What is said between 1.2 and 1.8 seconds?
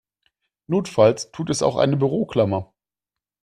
tut es auch